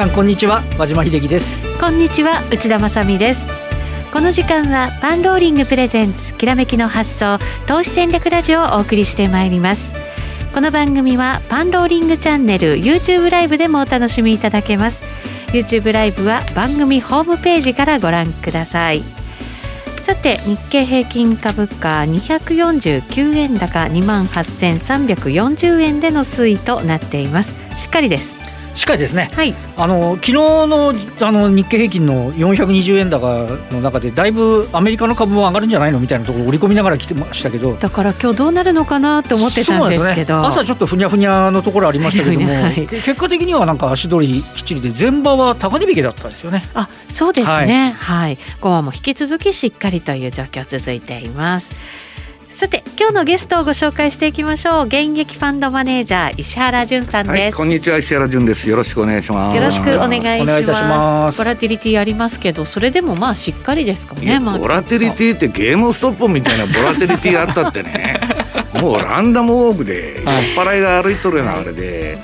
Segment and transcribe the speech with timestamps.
[0.00, 1.78] さんこんにちは和島秀樹です。
[1.78, 3.46] こんにちは内田まさです。
[4.10, 9.92] この時間はパンローリングプレゼンツきらめきの発想投資戦略ラジオをお送りしてまいります。
[10.54, 15.02] この番組はパンローリングチャンネル YouTube ライブでもお楽しみいただけます。
[15.48, 19.02] YouTube ライブは番組ホームページからご覧ください。
[20.00, 27.54] さて日経平均株価249円高2万8340円での推移となっています。
[27.76, 28.39] しっかりです。
[28.80, 37.74] しっかりですね、はい、あの昨日のあの日経平均の420円高の中でだいぶアメリカの株も上がるんじゃないのみたいなところ織り込みながら来てましたけど。
[37.74, 46.62] だから今日どうなるのかなと思ってたんですけど、ね、朝ちょっとふにゃふにゃのところありましたけども、 はい、結果的にはなんか足取りきっちりで前場は高値引けだったんですよね。
[46.72, 47.94] あそうですね。
[47.98, 51.70] はい、はい、も引き続きしっかりという状況続いています
[52.60, 54.84] さて今日のゲストをご紹介していきましょう。
[54.84, 58.68] 現役ファンドマネージャー石原潤さんです、はい、こんにちは石原潤です。
[58.68, 59.56] よろしくお願いします。
[59.56, 61.38] よろしくお願いします。
[61.38, 68.20] ボラティリティありますけどそれでもまあしっかりですかね、まあ、ボラティリティってゲームストップみたいなボラティリティあったってね。
[68.78, 72.18] もうランダムウォークで酔っ払いが歩いとるようなあれで、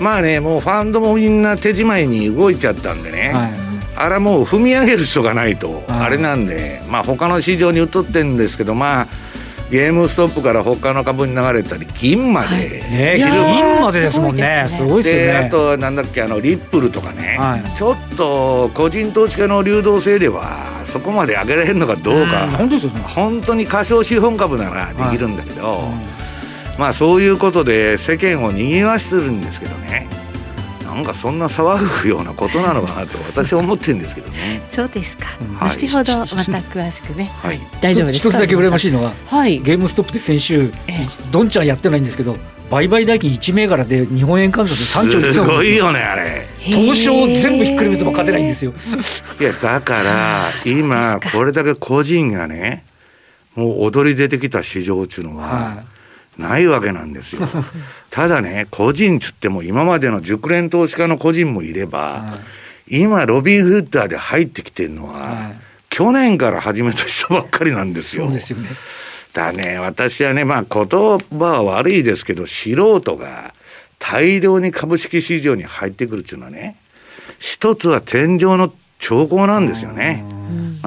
[0.00, 3.50] まあねもうファンドもみんな手仕舞いに動いちゃったんでね、はい。
[3.94, 9.27] あれもう踏み上げる人がないと、あれなんで、まあ他の市場に移ってるんですけどまあ
[9.70, 12.60] ゲームストップから他の株に流れたり銀まで、はい。
[12.60, 14.66] ね、銀までですもんね。
[14.68, 15.46] すごいですね。
[15.46, 23.00] あとなんだっけあのリップルとかね、はい、ちょっと個人投資家の流動性ではそこまで上げられるのかどうか、うん、本当ですよね。
[23.00, 25.80] 本当に過小資本株ならできるんだけど、はい。
[25.82, 30.06] うん、まあそういうことで世間を賑わしてるんですけどね
[30.98, 34.60] なんかそんな騒ぐようなことなのかなと私は思ってるんですけどね。
[34.72, 35.26] そうですか。
[35.60, 37.30] はい、後ほど また詳しくね。
[37.40, 37.60] はい。
[37.80, 42.36] 大丈夫です一つだけ羨ましいのは、はい、ゲームストップで先週、えー、どんちゃんやってないんですけど。
[42.70, 46.46] 売買代金1銘柄で日本円換算で3兆すごいよねあれ。
[46.60, 48.74] 東証全部ひっくるめても勝てないんですよ。
[49.40, 52.84] いやだから 今これだけ個人がね
[53.54, 55.97] もう踊り出てきた市場っていうのは、はい
[56.38, 57.48] ないわけなんですよ。
[58.10, 62.38] ただね個人つっても今までの熟練投資家の個人もいれば、は
[62.88, 65.56] い、今ロビンフッダーで入ってきてるのは、はい、
[65.90, 68.26] 去年から始めた人ばっかりなんですよ。
[68.26, 68.70] そうですよね
[69.32, 73.52] だね私はねまあ言葉は悪いですけど素人が
[73.98, 76.76] 大量に株式市場に入ってくるっていうのはね
[77.38, 80.24] 一つは天井の兆候なんですよね。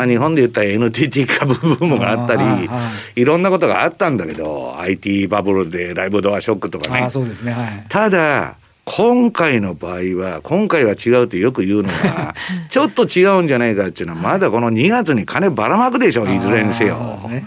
[0.01, 2.69] まあ、日本で言ったら NTT 株ブームがあったり
[3.15, 7.09] いろんなことがあったんだけど IT バブルでライブドアショックとかね。
[7.11, 12.33] そうですね、はい、ただ今回の場合は今回は違うとよく言うのが
[12.69, 17.19] ちょっと違うんじゃないかっていうのはまだこの2月に金ばらまくでしょいずれにせよ。
[17.21, 17.41] だか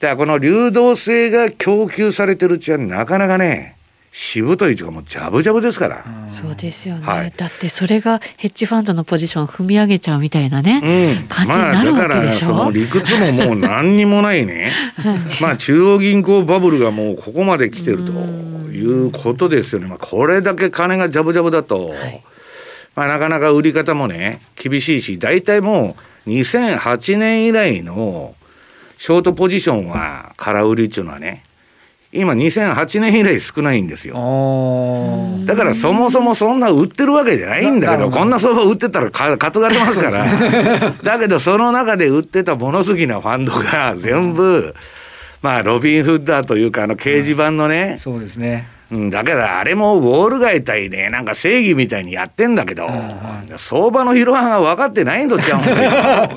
[0.00, 3.76] らこの流動性が供給されてるうちはなかなかね
[4.16, 6.04] しぶといというかもうジャブジャブですから。
[6.30, 14.70] そうですよね、はい、だってそれがヘッジファンドのポジションを踏み上げちゃうみたいなね、うん、感じになるわけでしょ、まあ、だからその理屈ももう何にもないね。
[15.42, 22.22] まあ中央銀行バブルがもうここまで来てるということですよね、まあ、これだけ金がジャブジャブだと、はい、
[22.94, 28.36] まあ、なかなか売り方もね厳しいし大体もう2008年以来の
[28.96, 31.42] ショートポジションは空売りっていうのはね
[32.16, 34.14] 今2008年以来少ないんですよ。
[35.46, 40.92] だからそもそもそんな売ってるわけじゃないんだけど、こんな相場売ってたらか担がれますから。
[41.02, 44.76] だけどその中で売ってた物好きなファンドが全部、
[45.42, 48.68] まあロビン・フッダーというかあの掲示板のね、そうですね。
[48.92, 52.88] うん、だけどあれもウォール街対ねなんか正義みたいにやってんだけど、
[53.56, 56.30] 相場の広範が分かってないんとちゃうんだよ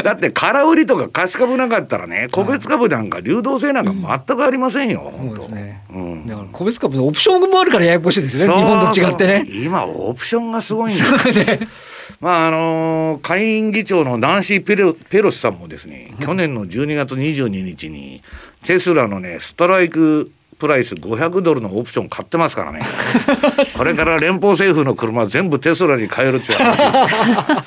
[0.04, 9.46] だって空売りとか貸し株なかったらね個別株なんか流動性なんか全くありませんよ、うん、そうですね、うん、だから個別株のオプションもあるからややこしいですね日本と違ってね。
[9.48, 11.16] 今オプションがすごいんだよ。
[11.58, 11.68] ね。
[12.20, 18.22] まああのー、下院議長のナンシー・ペロペロシさんもですね、去年の12月22日に
[18.64, 22.82] テスラのねストライクプライス500ドルのオプション買ってますからね。
[23.76, 27.64] これから連邦政府の車全部テスラに変えるっていう話。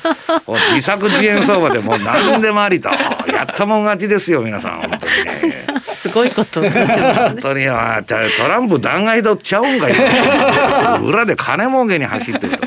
[0.75, 2.89] 自作自演相場でもう何でもありと。
[2.89, 4.81] やったもん勝ちですよ皆さん。
[4.81, 5.65] 本当にね。
[5.95, 9.93] すごいこと、ね、本当にトランプ弾劾とちゃうんかい。
[11.03, 12.59] 裏で金儲けに走ってる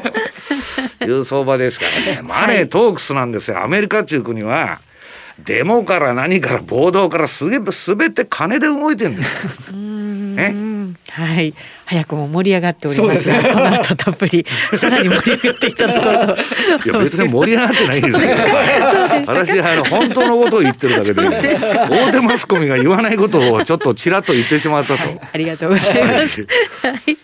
[0.99, 2.20] という相場ですからね。
[2.23, 3.62] マネートークスなんですよ。
[3.62, 4.81] アメリカっていう国は
[5.44, 9.77] デモから何から暴動からすべすべて金で動いてるんですよ。
[9.77, 10.55] ね。
[11.11, 11.55] はい、
[11.87, 14.44] 早くも盛り上がっておりますが、すね、この後たっぷり
[14.77, 16.91] さらに盛り上がっていただこうと。
[16.91, 18.47] いや別に盛り上がってないんですよ。
[19.27, 25.05] 私あの本当のことを言ってるだけで、大手マスコミが言わないことをちょっとちらっと言ってしまったと。
[25.05, 26.47] はい、ありがとうございます。
[26.83, 27.17] はい、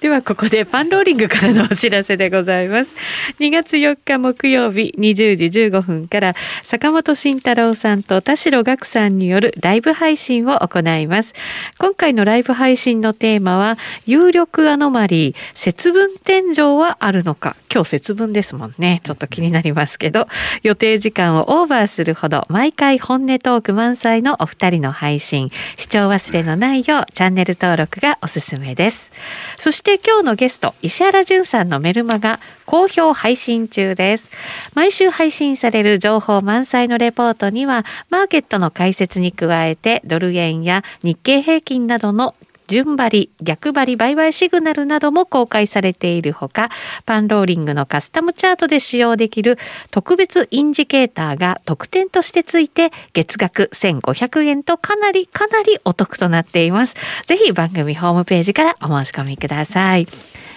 [0.00, 2.96] ではここでパンローリングからのお知らせでございます。
[3.38, 11.32] 2月4日木曜日20時15分から坂本慎太郎さんと田代岳さんによるライブ配信を行います。
[11.78, 17.56] 今回のライブ配信のテーマは有力アノマリー節分天井はあるのか？
[17.72, 19.00] 今日節分ですもんね。
[19.04, 20.26] ちょっと気になりますけど
[20.62, 29.12] 予定時間をオーバーするほど毎回本音トーク満載のお二人の配信視聴忘れのないようチャンネル登録がおすすめです。
[29.58, 34.30] そして今日のゲスト、石原淳さんのメルマガ、好評配信中です。
[34.74, 42.34] 毎週配信される情報満載のレポートには、マーケットの解説に加えて、ドル円や日経平均などの
[42.70, 46.70] 順張り、逆張り、売買シグナルなども公開されているほか、
[47.04, 49.58] パンローリングのカスタムチャートで使用できる
[49.90, 56.94] 特別インジケーターが特典としてついて、月額1500円とかなりかなりお得となっています。
[57.26, 60.06] ぜひ番組ホームページからお申し込みください。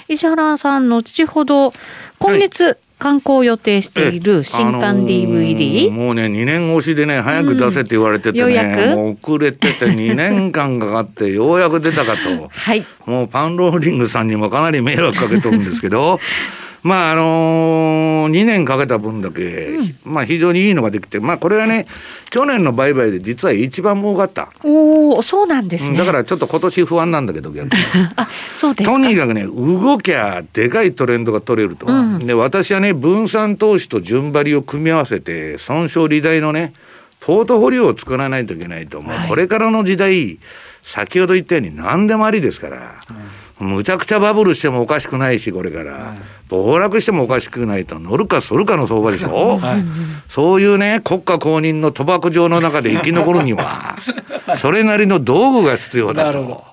[0.07, 1.73] 石原さん、後ほど、
[2.19, 16.19] 今月、はい刊行予定している新刊 DVD、あのー、もうね2年越しでね早く出せって言われててね、うん、もう遅れてて 2年間かかってようやく出たかと、はい、もうパンローリングさんにもかなり迷惑かけとるんですけど
[16.83, 21.87] まああのー、2年かけた分だけ、うん、まあ非常にいいのができてまあこれはね
[22.29, 24.51] 去年の売買で実は一番儲かった。
[24.63, 27.71] おおそうなんですね、だからちょっと今年不安なんだけど逆に。
[28.17, 36.73] あそうですとにかくね動きゃでかいトレンドが取れると、うん、で私はね分散投資と順張りを組み合わせて損傷利大のね
[37.21, 40.37] ポートフォリオを作らないといけないと、もうこれからの時代
[40.81, 42.95] 先ほど言ったように何でもありですから。
[43.09, 43.15] うん。
[43.63, 46.17] むちゃくちゃバブルしてもおかしくないしこれから、はい、
[46.61, 49.83] 暴落してもおかしくないと乗るか反るかの相場でしょ、はい、
[50.29, 53.97] そういうね国家公認の賭博場の中で生き残るには
[54.57, 56.72] それなりの道具が必要だと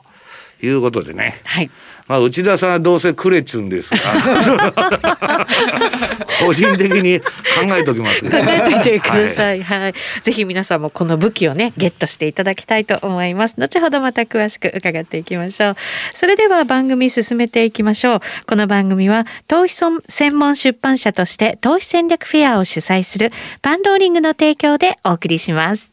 [0.62, 1.71] いうことでね、はい、
[2.11, 3.99] まあ、内田さんはどうせくれちゅんですが。
[6.45, 7.27] 個人的に考
[7.77, 13.55] えておきます、ね、考えておいてください、はい、はい、ぜひ皆さんもこの武器をねゲットしていただきたいと思います。
[13.59, 15.77] 後ほどまた詳しく伺っていきましょう。
[16.15, 18.21] それでは番組進めていきましょう。
[18.47, 19.77] この番組は投資
[20.09, 23.31] 専門出版社として投資戦略フェアを主催する
[23.63, 25.91] パンローリングの提供でお送りします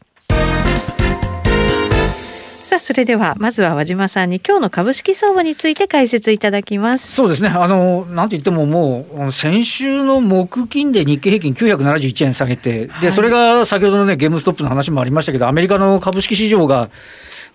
[2.68, 7.10] さあそれではまずは和島さんに今日の株式相場について解説いただきます。
[7.10, 7.48] そうですね。
[7.48, 16.90] あのなんといってももう先週の木金で日経平均971円下げて、でそれが先ほどのねゲームストップの話もありましたけどアメリカの株式市場が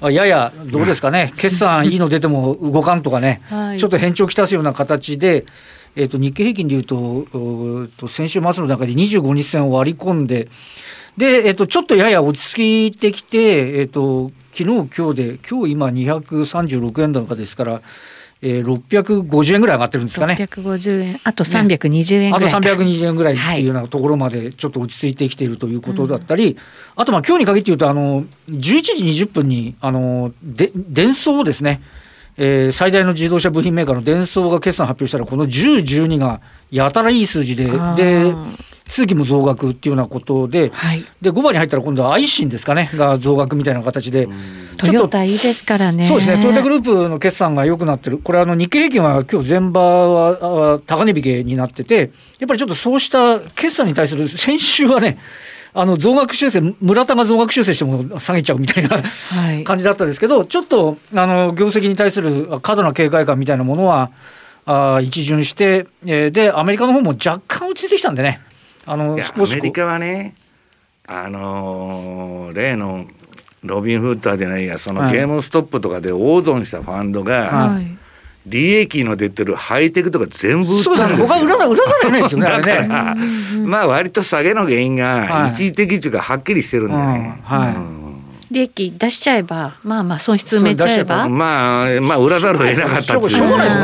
[0.01, 5.45] ややどうですかね、 決算いいの出ても動かんとかね、はい、ちょっと変調をきたすような形で、
[5.95, 7.27] えーと、日経平均でいうと
[8.00, 10.48] と先週末の中で25日線を割り込んで、
[11.18, 17.81] で、えーと、ちょっとやや落ち着いてきて、えーと昨日今日で今日今236円高ですから。
[18.45, 20.35] えー、650円ぐらい上がってるんですかね。
[20.38, 26.59] 650円、あと320円ぐらい、ね、あと320円ぐらいっていうようなところまでちょっと落ち着いてきているということだったり、はいうん、
[26.97, 28.91] あとまあ今日に限って言うと、あの11時
[29.23, 31.81] 20分にあので電装ですね、
[32.35, 38.33] えー、最大の自動車部品メーカーの電装が決算発表したら、この10、12がやたらいい数字で、で
[38.85, 44.28] 通期も増額っていうようなことで、はい、で5番に入ったら今度はアイシンですかね、が増額みたいな形で、
[44.78, 46.07] トヨタいいですからね。
[46.07, 55.18] そうですね、トヨタグループの決算が良くなってる、これ、あの日経平均は今日前場は高値引けになってて、やっぱりちょっとそうした決算に対する、先週はね、
[55.73, 64.11] あの増額修正、村田が増額修正しても下げちゃうみたいな、はい、感じだったんですけど、ちょっとあの業績に対する過度な警戒感みたいなものは、
[64.66, 68.40] あ一巡して、えー、で、アメリカの方も若干落ち着いてきたんでね。
[68.85, 70.35] あのアメリカはね、
[71.07, 73.06] あのー、例の
[73.63, 77.97] ロビン・フッターじゃないやそのゲームストップとかで大損したファンドが、はい、
[78.45, 80.94] 利益の出てるハイテクとか全部売ったんですよ。
[80.94, 81.28] そうですね。
[81.28, 82.45] 他売らざるないですよね。
[82.45, 83.16] だから
[83.66, 87.42] まあ割と下げの原因が一時的というかはっきりしてるんでね。
[87.44, 87.75] はい。
[87.75, 88.04] うん。
[88.52, 91.30] 利益出しちゃえばまあまあ損失埋めちゃえば。
[91.30, 93.21] まあまあ売らざるを得なかったしょう
[93.52, 93.78] がないです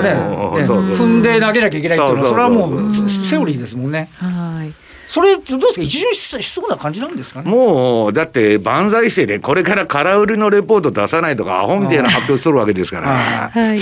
[0.72, 0.96] もんね。
[0.96, 4.10] 踏んで投げなきゃいけないっていうのはそれはもうセオリーですもんね。
[4.15, 4.49] はい
[5.12, 5.82] それどうですか？
[5.82, 7.50] 一巡しそうな感じなんですかね？
[7.50, 13.80] もうだって万歳してねこれから空売りのレポート出さないとかアホみたいな発表しとるわけですから、はい、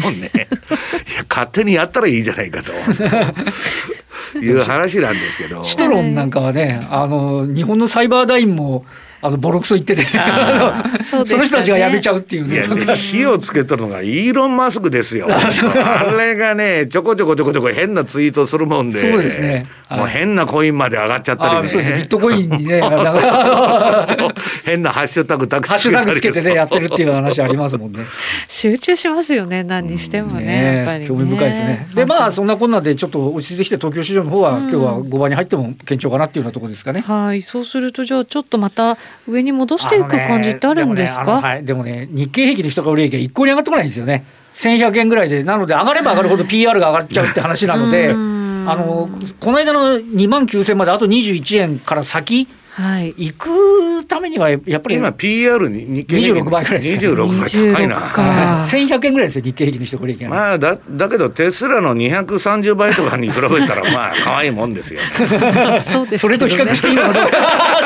[0.00, 0.30] もうね。
[0.32, 2.70] いや勝手にやったらいいじゃないかと。
[4.38, 5.64] いう話なんですけど。
[5.64, 8.84] シトロンなんかはねあの日本のサイバーダインも
[9.22, 10.04] あのボロクソ言ってて。
[11.04, 11.26] そね。
[11.26, 12.48] その人たちが辞めちゃうっていう。
[12.48, 15.28] ねいや、で火をつけとるのがイーロン・マスクですよ。
[15.30, 19.52] あれがね、ちょこちょこちょこちょこ変なツイートするもんで、そうですね。
[19.52, 21.96] はいもう変なコインまで上がっちゃったりあそうですね。
[21.96, 22.06] ビッね。
[22.06, 22.80] トコインにね
[24.64, 27.12] 変なハッシュタグたくハッシュタグつけてねやってるっていうう。
[27.12, 28.04] 話ありますもんね。
[28.46, 31.08] 集中しますよね何にしてもねやっぱりね。
[31.08, 31.88] 興味深いですね。
[31.94, 37.00] でまあそんなこんなでちょっと落ち着いてきて東京市場の方は、今日は5番に入っても堅調かなっていうようなところですかね。
[37.00, 38.96] はいそうするとじゃあちょっとまた
[39.28, 44.24] 上に戻していく感じってあるんですか、ねあのはい、でもね日経平均の人が売り上げ一向に上がってこないんですよね。
[44.54, 48.10] 1100円ぐらいでなので上がれば上がるほど PR が上がっちゃうって話なので。
[48.10, 49.08] うんあの
[49.40, 52.46] この間の2万9000まであと21円から先？
[52.70, 57.96] はい行くためにはやっぱり今 PR に日経平均26倍ぐらいですか26倍高いな。
[57.98, 60.28] 26か1100円ぐらいですよ日経平均の人これ。
[60.28, 65.82] まあだだけどテスラの230倍とかに比べたらまあ可愛いもんですよ、ね。
[65.82, 67.30] そうですそれと比較していいのかどうか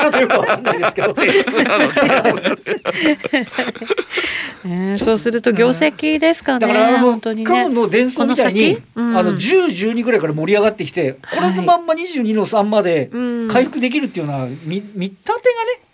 [0.04, 1.14] ちょっとよくわかんないですけど。
[4.64, 7.50] ね そうすると業績ですかね、だからあの本当にね。
[7.50, 9.16] 今日の伝送みたいに、うん。
[9.16, 13.48] あの10、12ぐらいから盛り上がってきて、これのまんま22の3までうん。
[13.48, 15.84] 回復できるっていうのは、み見立てがね、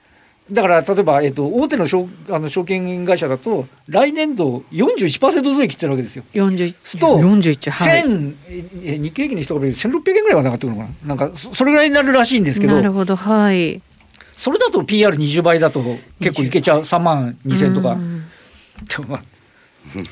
[0.52, 6.24] だから例えば、えっと、大手の証あの証券会社だと、来年度41%増益ってるわけですよ。
[6.34, 8.02] 41すると41はい。
[8.02, 8.34] 1000
[8.82, 13.80] え日経平均に一言で1600円ぐらいは上がってくるのかな、なんかそそれぐらいになるらしいんですけど、なるほどはい
[14.40, 15.84] それだと PR20 倍だと
[16.18, 17.98] 結構いけちゃう、3万2000とか。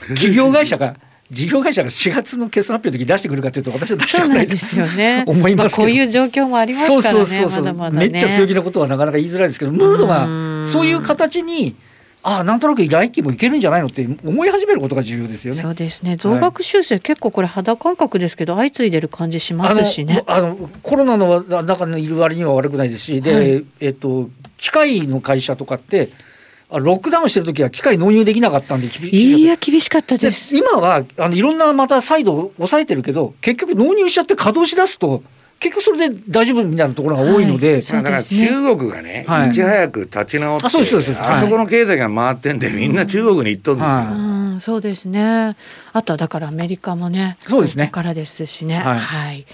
[0.08, 0.97] 企業会社が
[1.30, 5.25] 事業会社が4月の決算発表の時に出してくるかというと私は出したくないですよね。
[5.28, 5.82] 思いますけど。
[5.82, 7.25] あこういう状況もありますそうからね。
[7.25, 8.08] そうそうそうまだまだね。
[8.11, 10.08] めっちゃ強気なことはなかなか言いづらいですけどムードうん。
[10.62, 11.75] がそういう形に
[12.22, 15.62] ああなんとなく来期もいけるんじゃないのって思い始めることが重要ですよね。
[15.62, 16.16] そうですね。
[16.16, 20.25] 増額修正、結構これ肌感覚ですけど相次いでる感じしますしね。
[20.26, 23.64] あのコロナの中にいる割には悪くないですしで、はい。
[23.80, 26.10] えっと、機械の会社とかって
[26.70, 35.22] あロックダウンしてる時は機械納入できなかったんで厳しいや厳しかったでです今はあのいろんなまた再度抑えてるけど結局納入しちゃって稼働しだすと
[35.60, 37.82] 結局それで大丈夫みたいなところが多いので、はい。
[37.92, 39.50] まあだから中国がね、はい。
[39.50, 41.28] い、ち早く立ち直ってあそうですそうですそうです。
[41.28, 43.94] あそこの経済が回ってんでみんな中国に行っとるんですよ。
[43.94, 44.14] はう
[44.56, 45.56] んそうですね。
[45.92, 47.84] あとはだからアメリカもねそうですね。
[47.84, 48.78] ここからですしね。
[48.78, 49.40] ははい。
[49.40, 49.46] い、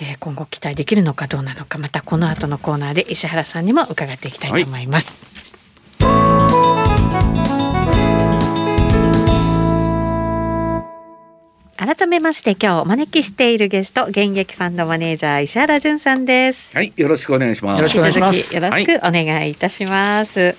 [0.00, 5.18] えー今後期待できるのかどうなのかまたこの後のコーナーで石原さんにも伺っていきたいと思います、
[11.76, 16.74] 改めまして今日お招きしているゲスト現役ファンドマネージャー石原潤さんです。
[16.74, 17.78] はい、よろしくお願いします。
[17.78, 18.54] よろしくお願いします。
[18.54, 20.54] よろしくお願いいたします。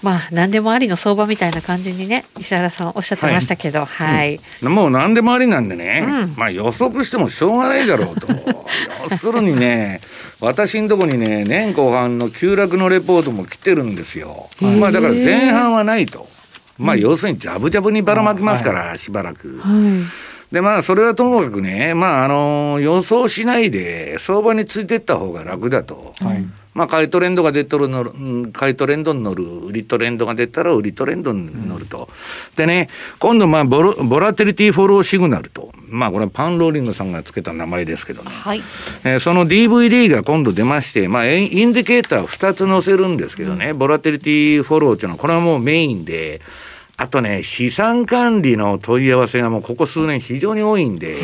[0.00, 6.34] まあ何でもありの相場みたいな感じにね石原さんおっしゃってましたけど、はい、もう何でもありなんでね、うん。
[6.36, 8.28] まあ予測してもしょうがないだろうと。
[9.10, 10.00] 要するにね
[10.40, 16.28] 私のとこにね年後半の急落のレポートも来てるんですよ、はいまあだから前半はないと。
[16.78, 19.58] まあ要するにジャブジャブにばらまきますから、しばらく。
[19.58, 19.68] は
[20.52, 26.12] でまあそれはともかくねまああの予想しないで相場についていった方が楽だと。
[26.18, 32.08] はいまあ、買いトレンドが出とるの買いトレンドに乗る、売りトレンドが出たら売りトレンドに乗ると。
[32.56, 32.88] でね、
[33.18, 35.72] 今度、まあボロ、ボラテリティフォローシグナルと。
[35.88, 38.30] まあ、これはパンローリングさんがつけた名前ですけどね。
[38.30, 38.62] はい、
[39.04, 46.40] えーその DVD が今度出まして、まあ、インインディケーター2つ載せるんですけどね、ボラテリティフォローっていうのは、これはもうメインで、
[47.00, 51.22] あとね、資産管理の問い合わせがもうここ数年非常に多いんで、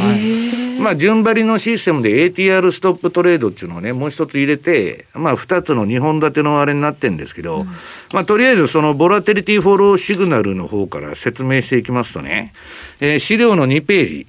[0.80, 7.66] まあ、順張りのシステムで ATR ストップトレードっていうのをね、もう一つ入れて、まあ、二つの2本立てのあれになってるんですけど、
[8.14, 12.54] まあ、とりあえずそのボラテリティフォローシグナルの方から説明していきますとね、
[13.00, 14.26] えー資料の2ページ、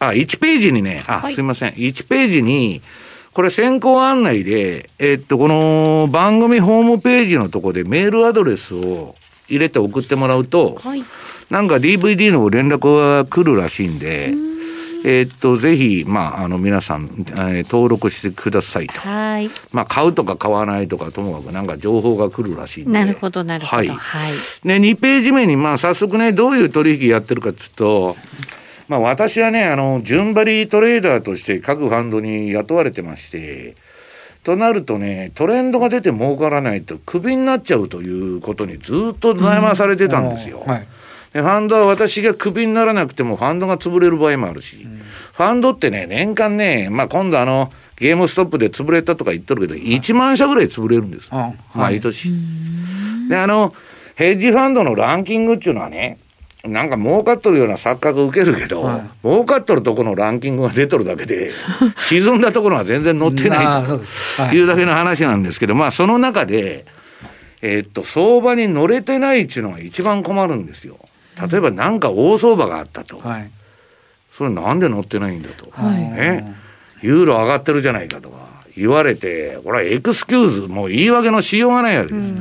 [0.00, 1.34] あ、1ページにね、あ、はい。
[1.34, 2.82] すいません、1ページに、
[3.32, 9.16] これ先行案内で、えっと、この番組ホームページのとこでメールアドレスを
[9.48, 11.04] 入れて送ってもらうと、はい、
[11.50, 14.32] なんか DVD の連絡が来るらしいんで、
[15.06, 19.00] えーっと、ぜひ、まあ、あの、皆さん、えー登録してくださいと。
[19.00, 22.90] はい、まあ、買うとか買わないとかともかく、なんか情報が来るらしいんで。
[22.92, 23.88] なるほどなるほど、はい。
[23.88, 24.32] はい、
[24.66, 28.16] で、2ページ目に、まあ、早速ね、どういう取引やってるかっつうと、
[28.88, 33.76] まあ、私はね、あの、順張りトレーダーとして各ファンドに雇われてまして、
[34.44, 40.62] となるとね、トレンドが出て儲からないと、クビになっちゃうということにずっと悩まされてたんですよ。
[40.64, 40.86] はい
[41.32, 44.86] でファンドは私がクビにならなくてもファンドが潰れる場合もあるし、
[45.32, 51.26] ファンドってね、年間ね、まあ今度あの、ゲームストップで潰れたとか言っとるけど、1万社ぐらい潰れるんです。
[51.32, 52.30] あはい毎年。
[53.28, 53.74] で、あの、
[54.14, 56.18] ヘッジファンドのランキングっていうのはね、
[56.66, 61.50] なんか儲かっとるような錯覚受けるけど、はい儲かっとるとこのランキングが出とるだけで、
[61.96, 66.84] 沈んだところは全然載ってないというだけの話なんですけど、まあその中で、
[67.62, 70.98] えー、っと、相場に乗れてないっていうのが一番困るんですよ。
[71.50, 73.18] 例えば何か大相場があったと。
[73.18, 73.50] はい、
[74.32, 75.68] それなんで乗ってないんだと。
[75.70, 76.54] はい、ね。
[77.02, 78.36] ユーロ上がってるじゃないかとか
[78.76, 82.32] 言われて、これはエクスキューズ、もう言い訳のしようがないわけです。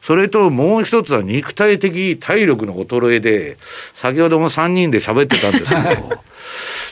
[0.00, 3.58] それともう一つは肉体的体力の衰えで、
[3.94, 6.22] 先ほども3人で喋ってたんですけど、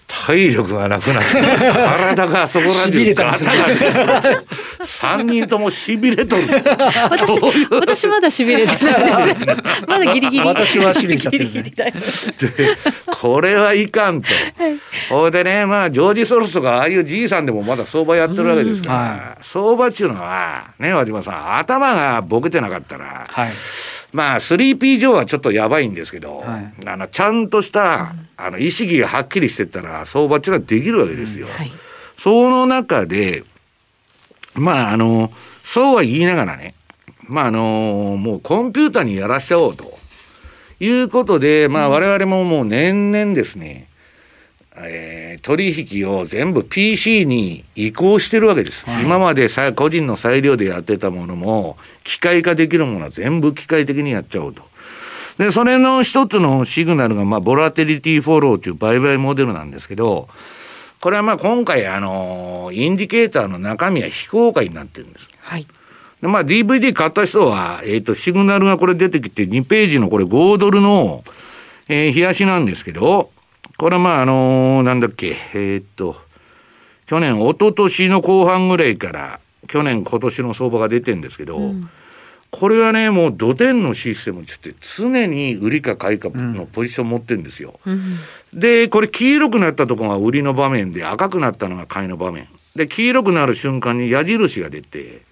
[0.08, 4.42] 体力がなくなって、体がそこら中ガタガタ。
[4.84, 6.44] 三人ともしびれとる。
[7.10, 7.38] 私、
[7.70, 9.46] 私まだしびれてないです。
[9.86, 10.46] まだギリギリ。
[10.46, 11.72] 私はしびれちゃってる、ね。
[13.20, 14.28] これはいかんと。
[15.10, 23.52] ほ、はいでね、まあ、ジョージ・ソロスとか、ああいうじいさんでもまだ相場やってるわけですから、はい、相場っていうのは、ね、和島さん、頭がボケてなかったら、はい
[24.12, 31.46] まあ 3P 上はちょっとやばいんですけど、はい、あのちゃんとした、あの意識がはっきりしてたら相場っていうのはできるわけですよ。
[31.46, 31.52] うん。
[31.52, 31.72] はい、
[32.16, 33.44] その中で
[34.54, 35.30] まああの
[35.64, 36.74] そうは言いながらね
[37.24, 39.98] まああのもうコンピューターにやらしちゃおうと
[40.80, 43.88] いうことでまあ我々ももう年々ですね
[44.82, 48.84] えー、取引を全部 PC に移行してるわけです。
[48.86, 54.62] はい、今までさ個人の裁量でやってたものも、機械化できるものは全部機械的にやっちゃおうと。
[55.38, 60.28] で、それの一つのシグナルが、まあ、ボラテリティフォローという売買モデルなんですけど、
[61.00, 65.28] これはまあ今回、あの、インディケーターの中身は非公開になってるんです。
[65.40, 65.66] はい。
[66.20, 71.22] でまあ DVD 買った人は、えっ、ー、と、シグナルがこれ出てきて、2ページのこれ5ドルの、
[71.86, 73.30] えー、冷やしなんですけど、
[73.78, 76.16] これはまああのー、なんだっけ、えー、っと、
[77.06, 81.88] 去年、一昨年の後半ぐらいから、去年、今年の相場が出てるんですけど、うん、
[82.50, 87.78] これはね、もう土天のシステムって常に売りか買いかのポジション持ってるんですよ。
[87.86, 88.16] うん、
[88.52, 92.48] で、これ黄色くなったところが売りの場面で赤くなったのが買いの場面。
[92.74, 95.22] で、黄色くなる瞬間に矢印が出て、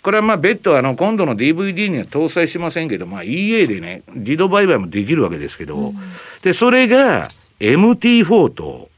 [0.00, 5.94] これはまあ別途あの今度の DVD には搭載しませんけど、まあ EA でね、自動売買もできるわけですけど、うん、
[6.40, 7.30] で、それが、
[7.60, 8.88] MT4 と、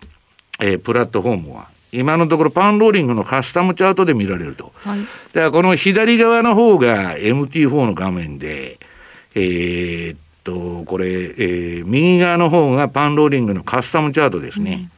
[0.60, 4.72] えー、プラットフォームは、今のところパンローリングのカスタムチャートで見られると。
[4.76, 8.78] はい、だからこの左側の方が MT4 の画面で、
[9.34, 14.90] えー、っと、これ、えー、右側の方がパンローリングのカスタムチャートですね。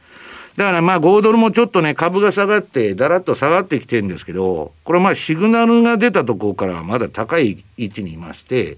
[0.55, 8.77] うん、だからまあ5ドルもちょっとね、株が下がって、だらっと下がってきてるんですけど、これまあシグナルが出たところからはまだ高い位置にいまして、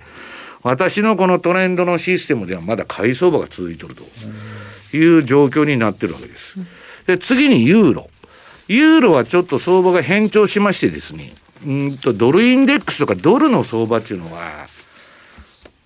[0.63, 4.04] 私のこのトレンドのシステムではまだ買い相場が続いてると。
[4.04, 4.61] うん
[4.93, 6.58] いう状況になってるわけです。
[7.08, 8.10] で、次にユーロ。
[8.67, 11.34] ユーロはちょっと相場が変調しましてですね、
[11.65, 14.67] うんとドルインデックスとかドルの相場っていうのは、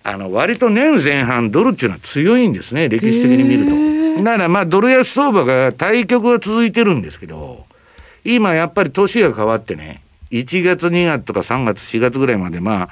[0.04, 3.66] あの、割と年前半ドルっていうのは強いんですね、歴史的に見る
[4.16, 4.22] と。
[4.22, 7.66] だからまあドル安相場が対局が続いてるんですけど、
[8.24, 12.88] 今やっぱり年が変わってね、1月2月とか3月4月ぐらいまでまあ、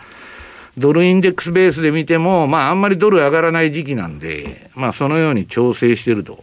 [0.77, 6.43] ドルインデックスベースで見ても、まあ、あんまりドル上がらない時期なんで、まあ、そのように調整してると。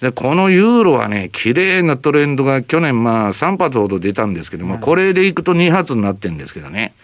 [0.00, 6.94] で、このユーロはね、綺麗なトレンドが去年まあ3発ほど出たんですけども、これでいくと2発になってるんですけどね。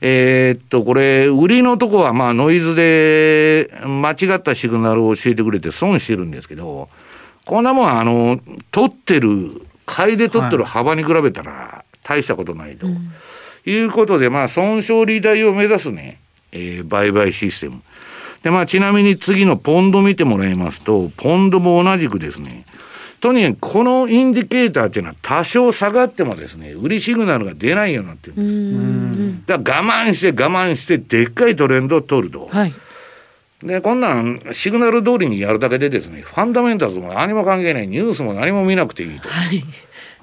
[0.00, 6.88] えー、っと、これ、売りのとこはまあノイズで間違ったシグナルを教えてくれて損してるんですけど、
[7.44, 8.40] こんなもんあの、
[8.72, 12.86] 取ってる、買いで取ってる幅に比べたら大したことないと。
[12.86, 13.12] うん
[13.66, 16.18] いうことで、まあ、損傷利台を目指すね、
[16.52, 17.82] えー、売買システム。
[18.42, 22.66] で、まあ、ちなみに次のポンド見てもらいますと、ポンドも同じくですね、
[23.20, 29.46] とにかくこのインディケーターっていうのは多少下がってもですね、売りシグナルが出ないようになってるんです。
[29.46, 32.48] だから我慢して我慢してでっかいトレンドを取ると。
[32.50, 32.74] はい、
[33.62, 39.28] で、こんなんシグナル通りにやるだけでですね、ファンダメンタルズも何も関係ない、ニュースも何も見なくていいと。
[39.30, 39.64] はい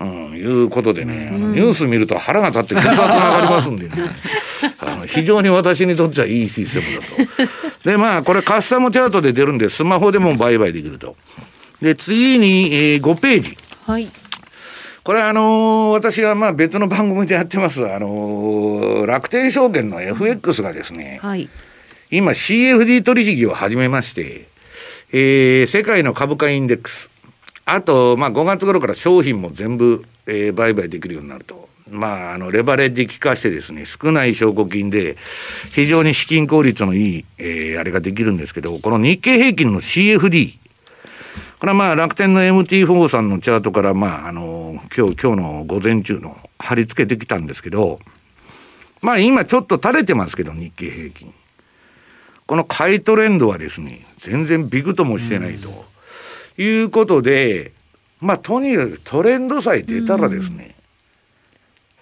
[0.03, 3.95] うん、いうことでね、ニュース見ると腹が立って血圧が上がりますんでね
[4.79, 7.45] あの非常に私にとってはいいシステムだ
[7.83, 7.89] と。
[7.89, 11.15] でまあこれカスタムチャートで出るんでスマホでも売買できると。
[11.81, 13.57] で次に、えー、5ページ。
[13.85, 14.07] はい
[15.03, 21.49] これあのー、私はまあ別の番組でやってます、あのー、楽天証券の FX がですね、はい、
[22.11, 24.47] 今 CFD 取引を始めまして、
[25.11, 27.09] えー、世界の株価インデックス、
[27.73, 31.69] あと、まあ、5月頃から商品も全部、えー、売買できるようになると。
[31.89, 35.15] まあ、あの、レバレッジ効かしてですね、少ない証拠金で、
[35.73, 40.57] 非常に資金効率のいい、えー、あれができるんですけど、この日経平均の CFD、
[41.60, 47.99] これはまあ、楽天の MT4 さんのチャートから、まあ、あの、今日、今日の午前中の貼り付けてきたんですけど、
[49.01, 51.34] まあ、今ちょっと垂れてますけど、日経平均。
[52.47, 55.90] この買いトレンドはですね、全然ビクともしてないと。
[56.62, 57.71] いうことで、
[58.19, 60.76] まあ、とにかくトレンドさえ出たらですね、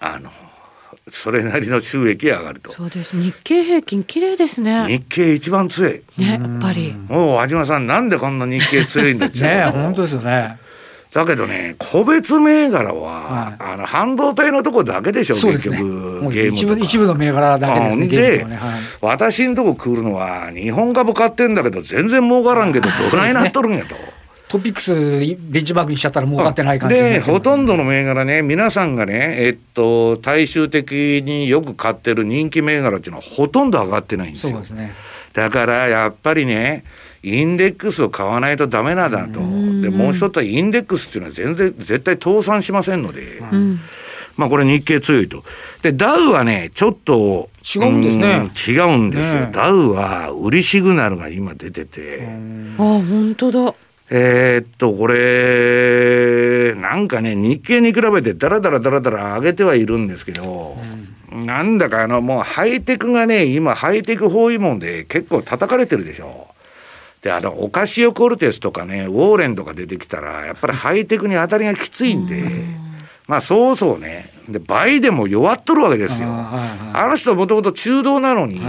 [0.00, 0.30] うん、あの、
[1.10, 2.72] それなりの収益が上がると。
[2.72, 3.16] そうです。
[3.16, 4.86] 日経平均綺麗ですね。
[4.86, 6.02] 日経一番強い。
[6.18, 6.92] ね、やっぱり。
[6.92, 9.40] もう和島さんなんでこんな日経強いんだって。
[9.40, 10.58] ね本当ですよね。
[11.12, 15.76] だけどね、個別銘柄は、はい、あの半導体のとこだけでしょ、う結局、
[16.30, 18.08] ゲームとか一部の銘柄だけですね。
[18.08, 23.96] で、ねはい、私のとこ来るのは、日本株買ってんだけど、全然儲からんけど、どないなっとるんやと。
[24.50, 24.92] トピックス
[25.38, 34.54] ベンチマークにしちゃったら儲かってない感じで、ほとんどの銘柄ね、皆さんがね、えっと、大衆的によく買ってる人気銘柄っていうのはほとんど上がってないんですよ。
[34.54, 34.92] そうですね。
[35.34, 36.82] だからやっぱりね、
[37.22, 39.38] インデックスを買わないとダメなんだと。
[39.38, 43.40] で、もう一つはインデックスっていうのは全然、絶対倒産しませんので。
[43.52, 43.78] うん、
[44.36, 45.44] まあこれ日経強いと。
[45.82, 47.50] で、ダウはね、ちょっと。
[47.62, 48.50] 違うんですね。
[48.66, 49.42] 違うんですよ。
[49.42, 52.26] ね、ダウは売りシグナルが今出てて。
[52.78, 53.74] あ、本当だ。
[54.12, 60.76] えー、っと、これ、なんかね、日経に比べてだらだらだらだら上げてはいるんですけど、
[61.32, 66.48] うん、なんだかあの、もうハイテクがね、今ハイテク包囲網で結構叩かれてるでしょ。
[67.22, 72.76] で、あの、オカシオ・コルテスとかね、ウォーレンとか出てきたら、やっぱりハイテクに当たりがきついんで、うん、
[73.28, 76.28] まあそうそうね、で、倍でも弱っとるわけですよ。
[76.28, 78.62] あの人はもともと中道なのに、囲い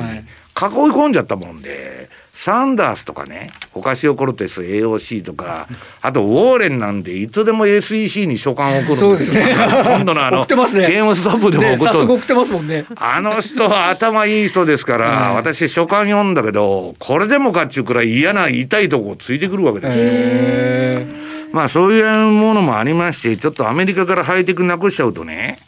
[0.54, 5.68] 込んじゃったもんで、サンダースとかね、オカシオ・コルテス AOC とか、
[6.02, 9.46] あとウォーレンなんで、いつでも SEC に書簡を送るんですよ。
[9.46, 12.86] ね、今度のあの、ね、ゲームストップでも送っと、ね、送ってますもんね。
[12.96, 21.22] あの人は頭いい人ですから、私書簡読んだけど、これでもかっちゅうくらい嫌な痛いとこついてくるわけですよ。
[21.52, 25.60] まあそういうものもありまして、ちょっとアメリカからハイテクなくしちゃうとね、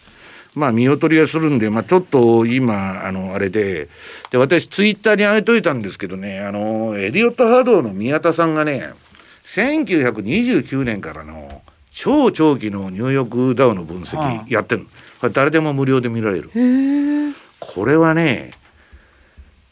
[0.55, 3.89] まあ見劣りはするんで、まあちょっと今、あの、あれで、
[4.31, 8.93] で、私ツイッターに上げといたんですけどね、あの、エリオット波動の宮田さんがね、
[9.45, 11.61] 1929年からの
[11.91, 14.87] 超長期のニューヨークダウの分析やってる
[15.19, 16.49] これ誰でも無料で見られる。
[17.59, 18.51] これはね、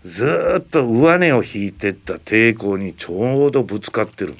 [0.05, 4.35] ずっと上値を引いてった抵抗にちょうどぶつかってる。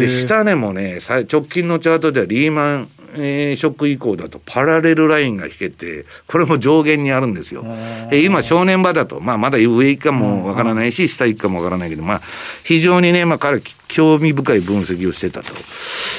[0.00, 7.64] で下値もね直近のチャートではリーマンえー、ショック以降だとパラレルラインが引けて、これも上限にあるんですよ。
[8.10, 12.20] え今、正念場だと、まあ、まだ上行くかもわからないし、下行くかもわからないけど、まあ、
[12.64, 15.52] 非常にね、まあ、彼、興味深い分析をしてたと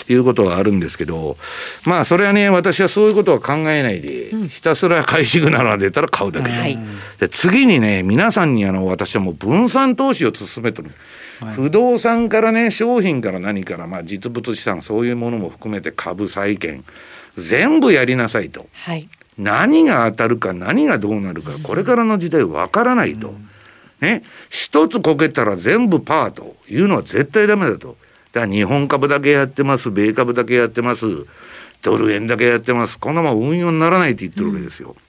[0.07, 1.37] いうことはあるんですけど、
[1.85, 6.57] まあ、それはね、私はそういうことは考えないで、ひたすら買いシグナルが出たら買うだけで。
[6.57, 6.79] はい、
[7.19, 10.91] で次にね、皆さんにあの、私はもう分散投資を進めてる。
[11.39, 16.83] はい、不動産からね商品から何から、まあ、実物資産そういうものも含めて株債券
[17.37, 23.49] 全部やりなさいと、はい、何が当たるか何がどうなるかこれからの時代わからないと、うん、
[24.01, 24.23] ね。
[24.49, 26.55] 一つこけたら全部パーと。
[26.67, 27.97] いうのは絶対ダメだと。
[28.33, 31.05] だから日本株だけやってます米株だけやってます
[31.81, 32.99] ドル円だけやってます。
[32.99, 34.89] こんなもん運用にならないって言ってるわけですよ。
[34.89, 35.06] うん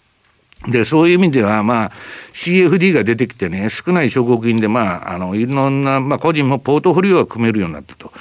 [0.67, 1.93] で、そういう意味では、まあ、
[2.35, 8.13] CFD が出てきてね、少ない証拠金で、まあ、あの、いろんな、まあ、個人もポートフォリオが組めるようになったと。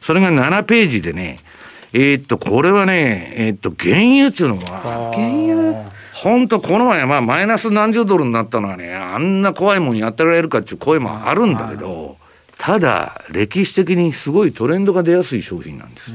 [0.00, 1.40] それが7ページでね、
[1.92, 5.92] えー、っと、これはね、えー、っと、原油っていうのは、原油？
[6.14, 12.16] 本当この前、まあ、マイナス何十ドルになったのはね、あんな怖いもんやってられるかっていう声もあるんだけど、
[12.58, 16.12] ただ、歴史的にすごいトレンドが出やすい商品なんです。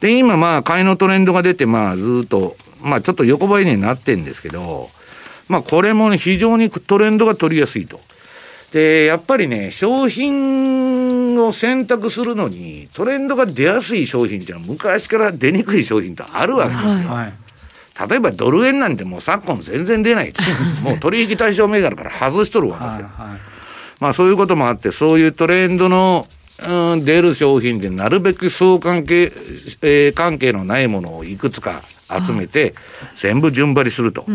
[0.00, 4.90] で、今、まあ、買いのトレンドが出て、まあ、ずっと、まあちょっと横ばいになってんですけど、
[5.48, 8.00] まあこれも、ね、非常にトレンドが取りやすいと。
[8.72, 17.08] で、やっぱりね、商品を選択するのにトレンドが出やすい商品っていうのは昔から出にくい商品ってあるわけですよ。
[17.08, 17.32] はい
[18.08, 20.32] 例えばドル円なんてもう昨今全然出ない
[20.84, 23.08] もう取引対象銘柄から外しとるわけですよ。
[23.12, 23.40] はいはい、
[23.98, 26.28] まあそういうこともあってそういうトレンドの、
[26.64, 29.32] うん、出る商品でなるべく相関係、
[29.82, 32.74] えー、関係のないものをいくつか集めて、
[33.16, 34.26] 全部順張りすると。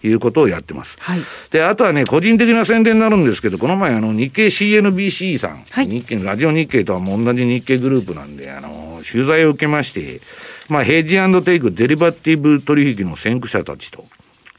[0.00, 0.96] いうことをやってます。
[1.00, 10.20] はい、で、あとはね、個人的な宣伝になるんですけど、この前、あの、日経 CNBC さん、はい、日経、ラジオ日経とはも同じ日経グループなんで、あの、取材を受けまして、
[10.68, 14.06] まあ、ヘッジテイク、デリバティブ取引の先駆者たちと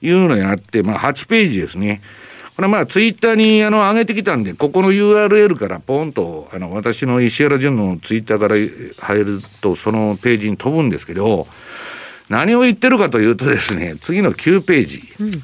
[0.02, 2.02] いうのをやって、まあ、8ページですね。
[2.60, 8.56] これまあツイッターにあの上げてきたんで、ここの URL からポンと、あの私の石原淳のツイッターから
[9.08, 11.48] 入ると、そのページに飛ぶんですけど、
[12.30, 15.14] 何を言ってるかというとですね、次の9ページ。
[15.20, 15.44] うん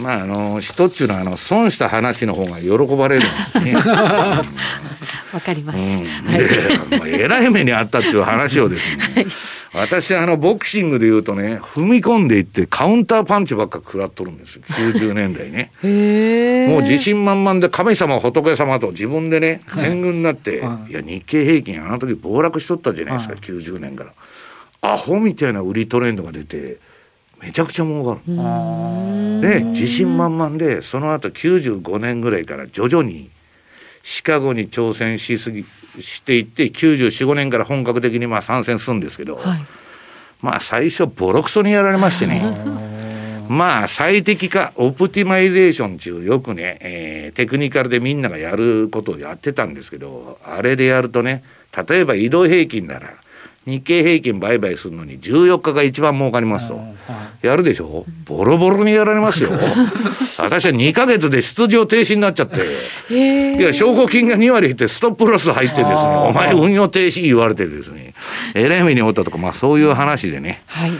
[0.00, 3.74] まあ、あの、一つの、あの、損した話の方が喜ばれるんですね。
[5.32, 5.78] わかります。
[5.78, 9.26] うん、で、もうえらい目にあったっていう話をですね、はい、
[9.74, 14.62] 私、あの、ボクシングで言うとね、踏み込んでいってカウンターパンチばっか食らっとるんですよ。
[14.68, 15.70] 90年代ね。
[16.68, 24.12] もう自信満々で神様仏様と自分でね、天狗になって、はい、いや、日経平均あの時暴落しとったじゃないですか、はい、90年から。
[24.82, 26.78] アホみたいな売りトレンドが出て
[27.40, 29.40] めちゃくちゃ儲かる。
[29.40, 33.30] で自信満々でその後95年ぐらいから徐々に
[34.02, 35.64] シカゴに挑戦しすぎ
[35.98, 39.66] していって945年から本格的にまあ参戦するんですけど、はい、
[40.40, 42.42] まあ最初ボロクソにやられましてね。
[43.48, 51.42] まあ最適化オプティマイゼーション中よくね、えー、テクニカルでみんながやることをやってたんですけどあれでやるとね
[51.88, 53.14] 例えば移動平均なら
[53.66, 56.80] 日経平均売買するのに14日が一番儲かりますと、
[57.42, 58.06] やるでしょ？
[58.24, 59.50] ボロボロにやられますよ。
[60.38, 62.56] 私は2か月で出場停止になっちゃって、
[63.58, 68.14] いや証拠金が2割減ってストップロス入ってですねお前運用停止言われてですね。
[68.54, 70.92] えらい目におったとかまあそういう話でね、はい、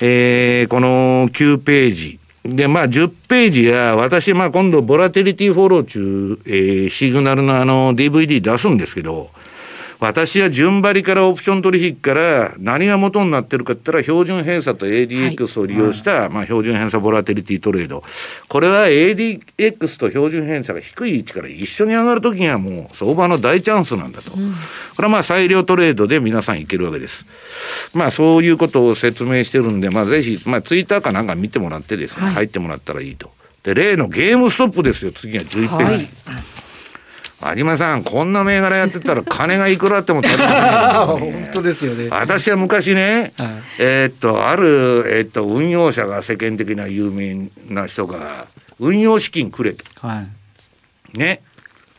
[0.00, 2.18] えー、この9ページ。
[2.44, 9.30] で、まあ、10ページや、私、まあ、今度、ボラティリティフォロー中、えー、シグナルのあの、DVD 出すんですけど、
[10.00, 18.02] 私は順張りからオプション取引から何が元になってるかって言ったら標準偏差と ADX を利用した、はい、まあ、標準偏差ボラテリティトレード。
[18.48, 24.52] これは ADX と標準偏差が低い位置から一緒に上がるときにはもう相場の大チャンスなんだと、うん、
[24.96, 27.24] これはまあ裁量トレードで皆さんいけるわけです。
[27.94, 33.30] まあそういうことを説明してるんでまあぜひまあツイッターかなんか見てもらってですね、はい、入ってもらったらいいと。
[33.62, 35.12] で例のゲームストップですよ。
[35.12, 36.63] 次は11ページ、はい
[37.56, 42.08] 有馬さんこんな銘柄やってたら金がいくらあっても足りない、 本当ですよね。
[42.08, 48.46] 私は昔ね、はい、えー、っとある、えー、っと運用者が世間的な有名な人が
[48.80, 50.24] 運用資金くれと、は
[51.14, 51.42] い、ね。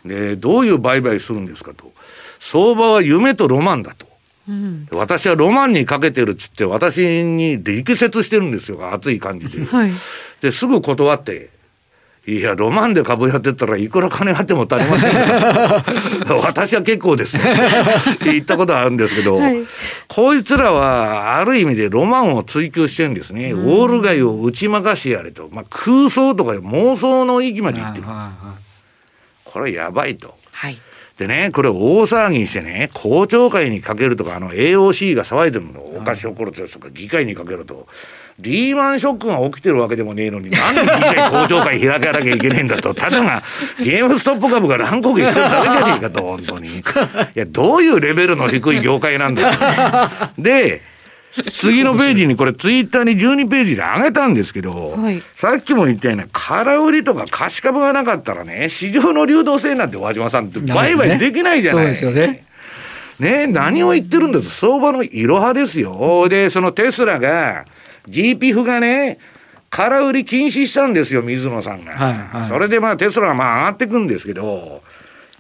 [0.03, 1.93] でどういう売買するんですかと。
[2.39, 4.05] 相場は夢とロマンだと。
[4.47, 8.93] うん、私はロマンにかけてるっつって私に力説してるんですよ。
[8.93, 9.65] 熱い感じで。
[9.65, 9.91] はい、
[10.41, 11.49] ですぐ断って
[12.27, 15.13] いや、ロマンで株やってたらいくら金あっても足りません
[16.41, 19.63] 私は結構ですって言ったことあるんですけど、はい、
[20.07, 23.51] こいつらはある意味でロマンを追求してるんですね。
[23.51, 25.49] ウォール街を打ち負かしやれと。
[25.51, 28.07] まあ、空想とか妄想の域まで言ってる。
[29.43, 30.35] これやばいと。
[30.51, 30.79] はい
[31.17, 37.87] でね、これ大騒ぎしてね、公聴会にかけるとか、あの AOC が騒いでるの、おかしい怒るとか、議会にかけると、
[38.39, 43.43] リーマンショックが起きてるわけでもねえのに、なんで議会公聴会開かなきゃいけねえんだと、ただが
[43.79, 46.79] ゲームストップ株が乱高下してるだけじゃねえかと、本当に。
[46.79, 46.81] い
[47.33, 50.81] や、どういうレベルの低い業界なんだで、
[51.53, 62.45] 次のページにこれツイッターに12ページで上げたんですけど、はい、さっきも言ったように空売りとか貸し株がなかったらね市場の流動性なんて和島さんって売買できないじゃない、ね、そうですよね。
[63.19, 66.27] ね何を言ってるんだと相場のいろはですよ。
[66.29, 67.65] でそのテスラが
[68.07, 69.19] GPF がね
[69.69, 74.81] 空売り禁止したんですよ水野さんが、はいはい、それでまあテスラはまあ上がってくんですけど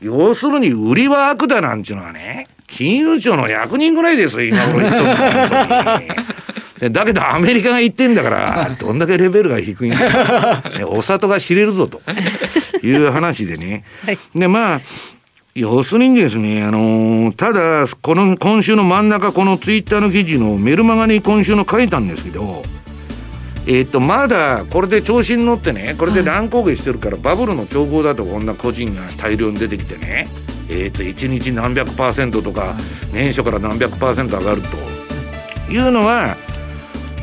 [0.01, 12.01] 要するに売りは悪だなんていうのはね金融庁の役人ぐらいですよ、今頃言っとる だけどアメリカが言ってんだから、どんだけレベルが低いんだ、 お里が知れるぞと
[12.83, 13.83] いう話でね。
[14.05, 14.81] はい、で、まあ、
[15.55, 22.61] 要するにですね、あのー、ただ、この今週の真ん中、このツイッターの記事のメルマガに今週の書いたんですけど、
[23.65, 30.27] えっと、まだこれで調子に乗ってね、これで乱高下してるから、バブルの兆候だとこんな個人が大量に出てきてね、
[30.67, 32.75] えー、と1日何百パーセントとか
[33.13, 34.67] 年初から何百パーセント上がると。
[35.71, 36.35] いうのは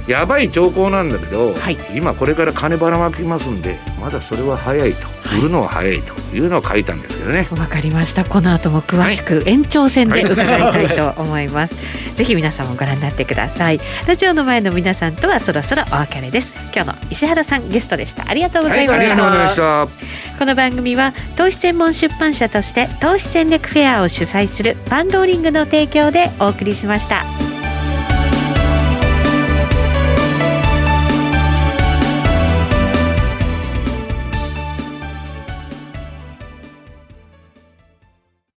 [0.08, 7.48] やばい兆候なんだけど、はい、今これから金ばらまきますんでまだそれは早いと、はい、売るのは早いというのを書いたんですけどね。
[7.50, 8.24] わかりました。
[8.24, 11.80] この後も詳しく延長戦で伺いたいと思います、は
[12.12, 13.80] い、ぜひ皆さんもご覧になってください。
[14.06, 16.52] ラジオの前の皆さんとはそろそろお別れです。
[16.74, 18.28] 今日の石原さんゲストでした。
[18.28, 19.00] ありがとうございま
[19.48, 19.88] した、
[20.38, 27.51] この番組は投資専門出版社として投資戦略フェアを主催するパンローリングの提供でお送りしました。